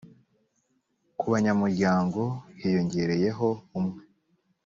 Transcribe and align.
kubanyamuryango 1.19 2.21
hiyongereyeho 2.59 3.47
umwe. 3.77 4.01